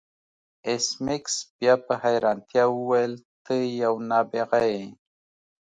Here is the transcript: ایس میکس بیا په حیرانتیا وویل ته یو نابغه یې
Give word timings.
ایس 0.67 0.85
میکس 1.05 1.35
بیا 1.57 1.73
په 1.85 1.93
حیرانتیا 2.03 2.63
وویل 2.69 3.13
ته 3.45 3.53
یو 3.83 3.93
نابغه 4.09 4.61
یې 4.73 4.85